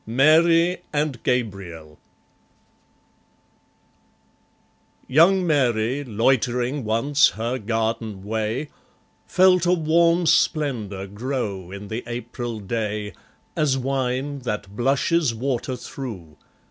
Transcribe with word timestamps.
Mary 0.03 0.79
and 0.91 1.21
Gabriel 1.21 1.99
Young 5.07 5.45
Mary, 5.45 6.03
loitering 6.03 6.83
once 6.83 7.27
her 7.29 7.59
garden 7.59 8.23
way, 8.23 8.69
Felt 9.27 9.67
a 9.67 9.73
warm 9.73 10.25
splendour 10.25 11.05
grow 11.05 11.69
in 11.69 11.87
the 11.87 12.03
April 12.07 12.59
day, 12.59 13.13
As 13.55 13.77
wine 13.77 14.39
that 14.39 14.75
blushes 14.75 15.35
water 15.35 15.75
through. 15.75 16.35